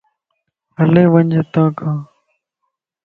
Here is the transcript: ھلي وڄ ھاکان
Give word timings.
ھلي 0.79 1.03
وڄ 1.13 1.29
ھاکان 1.55 1.97